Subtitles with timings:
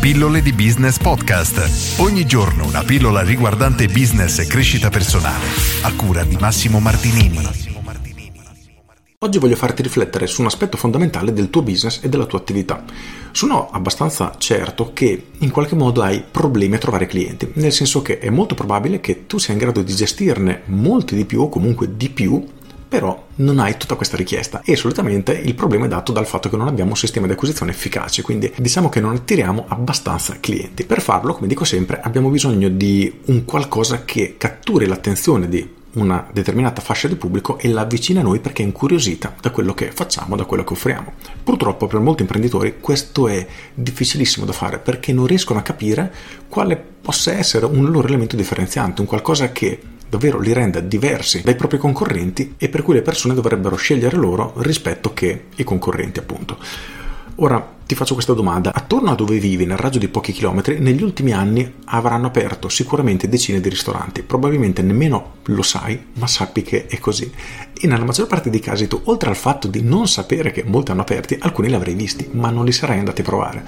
[0.00, 1.98] Pillole di Business Podcast.
[1.98, 5.44] Ogni giorno una pillola riguardante business e crescita personale.
[5.82, 7.40] A cura di Massimo Martinini.
[9.18, 12.84] Oggi voglio farti riflettere su un aspetto fondamentale del tuo business e della tua attività.
[13.32, 18.20] Sono abbastanza certo che in qualche modo hai problemi a trovare clienti, nel senso che
[18.20, 21.96] è molto probabile che tu sia in grado di gestirne molti di più o comunque
[21.96, 22.46] di più
[22.88, 26.56] però non hai tutta questa richiesta e solitamente il problema è dato dal fatto che
[26.56, 30.84] non abbiamo un sistema di acquisizione efficace, quindi diciamo che non attiriamo abbastanza clienti.
[30.84, 36.28] Per farlo, come dico sempre, abbiamo bisogno di un qualcosa che catturi l'attenzione di una
[36.32, 39.90] determinata fascia di pubblico e la avvicina a noi perché è incuriosita da quello che
[39.90, 41.12] facciamo, da quello che offriamo.
[41.42, 46.12] Purtroppo per molti imprenditori questo è difficilissimo da fare perché non riescono a capire
[46.48, 51.54] quale possa essere un loro elemento differenziante, un qualcosa che davvero li renda diversi dai
[51.54, 56.58] propri concorrenti e per cui le persone dovrebbero scegliere loro rispetto che i concorrenti appunto.
[57.36, 58.74] Ora ti faccio questa domanda.
[58.74, 63.30] Attorno a dove vivi, nel raggio di pochi chilometri, negli ultimi anni avranno aperto sicuramente
[63.30, 64.20] decine di ristoranti.
[64.20, 67.32] Probabilmente nemmeno lo sai, ma sappi che è così.
[67.72, 70.90] E nella maggior parte dei casi tu, oltre al fatto di non sapere che molti
[70.90, 73.64] hanno aperti, alcuni li avrai visti, ma non li sarai andati a provare.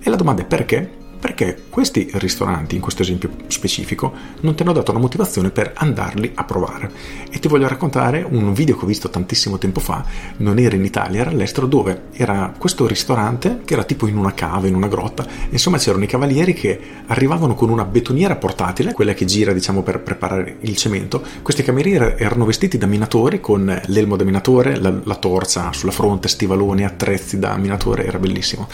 [0.00, 1.02] E la domanda è perché?
[1.24, 6.32] Perché questi ristoranti, in questo esempio specifico, non ti hanno dato una motivazione per andarli
[6.34, 6.90] a provare.
[7.30, 10.04] E ti voglio raccontare un video che ho visto tantissimo tempo fa,
[10.36, 14.34] non era in Italia, era all'estero, dove era questo ristorante che era tipo in una
[14.34, 19.14] cava, in una grotta, insomma c'erano i cavalieri che arrivavano con una betoniera portatile, quella
[19.14, 24.16] che gira diciamo per preparare il cemento, questi camerieri erano vestiti da minatori con l'elmo
[24.16, 28.68] da minatore, la, la torcia sulla fronte, stivaloni, attrezzi da minatore, era bellissimo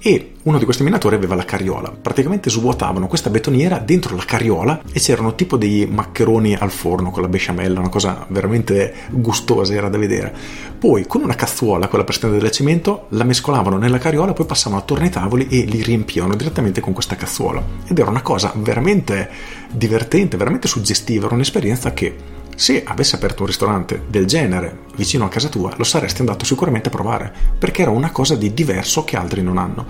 [0.00, 1.90] e uno di questi minatori aveva la carriola.
[1.90, 7.22] Praticamente svuotavano questa betoniera dentro la carriola e c'erano tipo dei maccheroni al forno con
[7.22, 10.34] la besciamella, una cosa veramente gustosa era da vedere.
[10.78, 14.80] Poi con una cazzuola, quella per stendere del cemento, la mescolavano nella carriola, poi passavano
[14.80, 17.62] attorno ai tavoli e li riempivano direttamente con questa cazzuola.
[17.86, 19.28] Ed era una cosa veramente
[19.70, 25.28] divertente, veramente suggestiva, era un'esperienza che se avessi aperto un ristorante del genere vicino a
[25.28, 29.16] casa tua, lo saresti andato sicuramente a provare, perché era una cosa di diverso che
[29.16, 29.86] altri non hanno.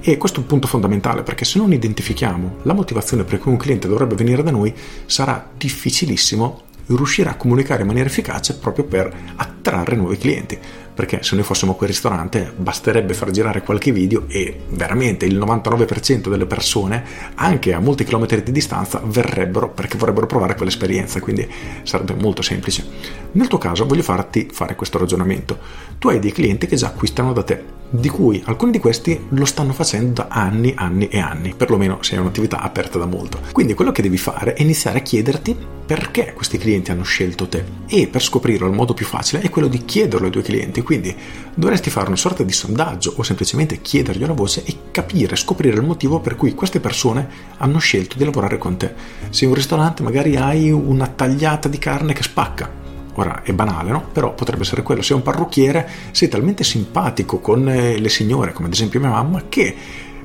[0.00, 3.56] E questo è un punto fondamentale, perché se non identifichiamo la motivazione per cui un
[3.56, 4.74] cliente dovrebbe venire da noi,
[5.06, 10.58] sarà difficilissimo riuscire a comunicare in maniera efficace proprio per attrarre nuovi clienti
[10.98, 16.28] perché se noi fossimo quel ristorante basterebbe far girare qualche video e veramente il 99%
[16.28, 17.04] delle persone,
[17.36, 21.48] anche a molti chilometri di distanza, verrebbero perché vorrebbero provare quell'esperienza, quindi
[21.84, 22.84] sarebbe molto semplice.
[23.30, 25.56] Nel tuo caso voglio farti fare questo ragionamento.
[26.00, 29.44] Tu hai dei clienti che già acquistano da te, di cui alcuni di questi lo
[29.44, 33.40] stanno facendo da anni, anni e anni, perlomeno se è un'attività aperta da molto.
[33.52, 35.56] Quindi quello che devi fare è iniziare a chiederti
[35.88, 39.68] perché questi clienti hanno scelto te e per scoprirlo il modo più facile è quello
[39.68, 41.16] di chiederlo ai tuoi clienti quindi
[41.54, 45.86] dovresti fare una sorta di sondaggio o semplicemente chiedergli una voce e capire, scoprire il
[45.86, 47.26] motivo per cui queste persone
[47.56, 48.92] hanno scelto di lavorare con te.
[49.30, 52.70] Se in un ristorante magari hai una tagliata di carne che spacca,
[53.18, 54.04] Ora è banale, no?
[54.12, 55.02] Però potrebbe essere quello.
[55.02, 59.08] Se è un parrucchiere, sei talmente simpatico con eh, le signore, come ad esempio mia
[59.08, 59.74] mamma, che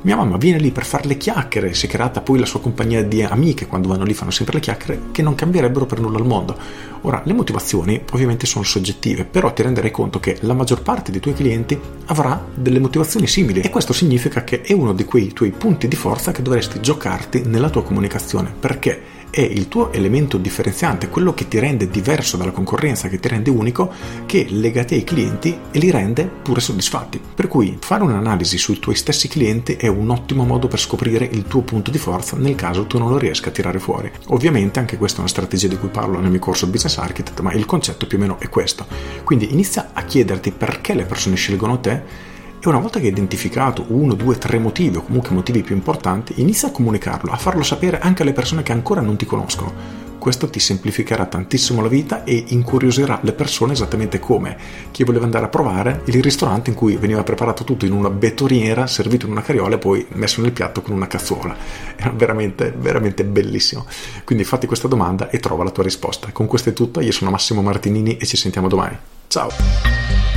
[0.04, 3.02] mia mamma viene lì per fare le chiacchiere, si è creata poi la sua compagnia
[3.04, 6.26] di amiche, quando vanno lì fanno sempre le chiacchiere, che non cambierebbero per nulla al
[6.28, 6.56] mondo.
[7.02, 11.20] Ora, le motivazioni ovviamente sono soggettive, però ti renderai conto che la maggior parte dei
[11.20, 15.50] tuoi clienti avrà delle motivazioni simili e questo significa che è uno di quei tuoi
[15.50, 21.10] punti di forza che dovresti giocarti nella tua comunicazione, perché è il tuo elemento differenziante,
[21.10, 23.92] quello che ti rende diverso dalla concorrenza, che ti rende unico,
[24.28, 27.20] che lega te ai clienti e li rende pure soddisfatti.
[27.34, 31.46] Per cui fare un'analisi sui tuoi stessi clienti è un ottimo modo per scoprire il
[31.48, 34.12] tuo punto di forza nel caso tu non lo riesca a tirare fuori.
[34.28, 37.54] Ovviamente anche questa è una strategia di cui parlo nel mio corso Business Architect, ma
[37.54, 38.86] il concetto più o meno è questo.
[39.24, 42.32] Quindi inizia a chiederti perché le persone scelgono te
[42.64, 46.36] e una volta che hai identificato uno, due, tre motivi o comunque motivi più importanti,
[46.38, 50.02] inizia a comunicarlo, a farlo sapere anche alle persone che ancora non ti conoscono.
[50.18, 54.56] Questo ti semplificherà tantissimo la vita e incuriosirà le persone esattamente come
[54.92, 58.88] chi voleva andare a provare il ristorante in cui veniva preparato tutto in una betoniera,
[58.88, 61.54] servito in una carriola e poi messo nel piatto con una cazzuola.
[61.98, 63.86] Era veramente, veramente bellissimo.
[64.24, 66.30] Quindi fatti questa domanda e trova la tua risposta.
[66.32, 68.98] Con questo è tutto, io sono Massimo Martinini e ci sentiamo domani.
[69.28, 70.33] Ciao!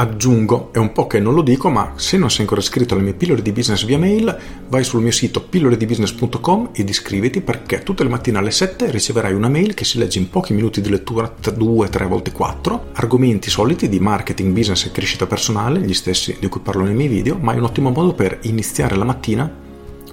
[0.00, 3.02] Aggiungo, è un po' che non lo dico, ma se non sei ancora iscritto alle
[3.02, 4.34] mie pillole di business via mail,
[4.68, 9.50] vai sul mio sito pilloledibusiness.com ed iscriviti perché tutte le mattine alle 7 riceverai una
[9.50, 14.00] mail che si legge in pochi minuti di lettura, 2-3 volte 4, argomenti soliti di
[14.00, 17.58] marketing, business e crescita personale, gli stessi di cui parlo nei miei video, ma è
[17.58, 19.59] un ottimo modo per iniziare la mattina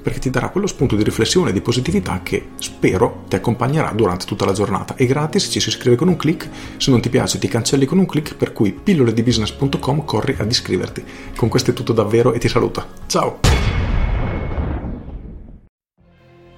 [0.08, 4.26] perché ti darà quello spunto di riflessione e di positività che spero ti accompagnerà durante
[4.26, 4.96] tutta la giornata.
[4.96, 7.98] È gratis, ci si iscrive con un clic, se non ti piace ti cancelli con
[7.98, 11.04] un clic, per cui pilloledibusiness.com corri ad iscriverti.
[11.36, 12.86] Con questo è tutto davvero e ti saluto.
[13.08, 13.40] Ciao!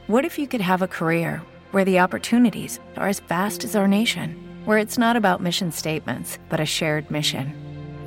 [0.05, 1.41] What if you could have a career
[1.71, 4.35] where the opportunities are as vast as our nation,
[4.65, 7.68] where it's not about mission statements, but a shared mission?